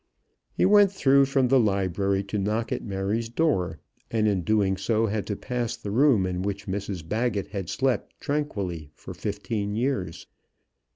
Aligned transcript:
He 0.51 0.65
went 0.65 0.91
through 0.91 1.25
from 1.25 1.49
the 1.49 1.59
library 1.59 2.23
to 2.23 2.39
knock 2.39 2.71
at 2.71 2.81
Mary's 2.83 3.29
door, 3.29 3.77
and 4.09 4.27
in 4.27 4.41
doing 4.41 4.75
so, 4.75 5.05
had 5.05 5.27
to 5.27 5.35
pass 5.35 5.77
the 5.77 5.91
room 5.91 6.25
in 6.25 6.41
which 6.41 6.65
Mrs 6.65 7.07
Baggett 7.07 7.49
had 7.49 7.69
slept 7.69 8.19
tranquilly 8.19 8.89
for 8.95 9.13
fifteen 9.13 9.75
years. 9.75 10.25